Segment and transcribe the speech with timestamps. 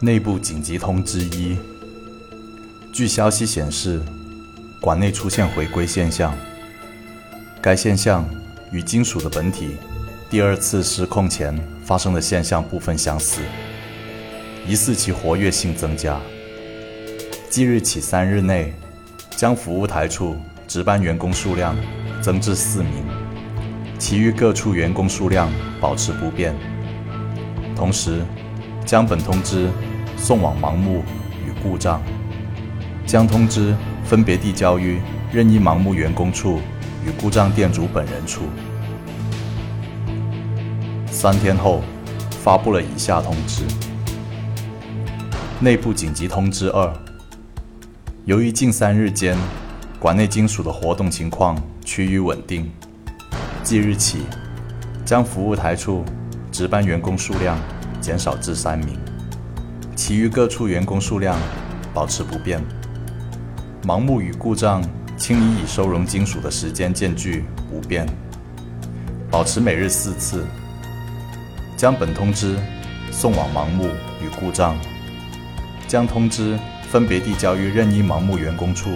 [0.00, 1.56] 内部紧急通知一：
[2.92, 4.02] 据消息显示，
[4.78, 6.36] 馆内出现回归现象。
[7.62, 8.28] 该现象
[8.70, 9.78] 与金属的本体
[10.28, 13.40] 第二次失控前发生的现象部分相似，
[14.68, 16.20] 疑似其活跃性增加。
[17.48, 18.74] 即日起三日内，
[19.30, 20.36] 将服务台处
[20.68, 21.74] 值班员工数量
[22.20, 23.02] 增至四名，
[23.98, 25.50] 其余各处员工数量
[25.80, 26.54] 保持不变。
[27.74, 28.22] 同时，
[28.86, 29.68] 将本通知
[30.16, 31.02] 送往盲目
[31.44, 32.00] 与故障，
[33.04, 35.00] 将通知分别递交于
[35.32, 36.60] 任意盲目员工处
[37.04, 38.42] 与故障店主本人处。
[41.10, 41.82] 三天后，
[42.30, 43.64] 发布了以下通知：
[45.58, 46.92] 内部紧急通知二。
[48.24, 49.36] 由于近三日间，
[49.98, 52.70] 馆内金属的活动情况趋于稳定，
[53.64, 54.20] 即日起，
[55.04, 56.04] 将服务台处
[56.52, 57.58] 值班员工数量
[58.00, 58.98] 减少至三名，
[59.94, 61.38] 其余各处员工数量
[61.92, 62.60] 保持不变。
[63.84, 64.82] 盲目与故障
[65.16, 68.06] 清理已收容金属的时间间距不变，
[69.30, 70.44] 保持每日四次。
[71.76, 72.56] 将本通知
[73.10, 73.84] 送往盲目
[74.22, 74.76] 与故障，
[75.88, 76.58] 将通知。
[76.88, 78.90] 分别递交于任意盲目员工处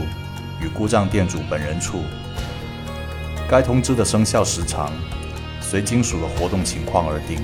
[0.62, 1.98] 与故障店主本人处。
[3.50, 4.92] 该通知的生效时长
[5.60, 7.40] 随金属的活动情况而定。